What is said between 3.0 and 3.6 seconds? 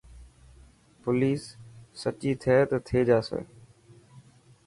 جاسي.